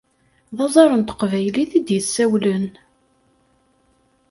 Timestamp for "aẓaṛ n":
0.65-1.01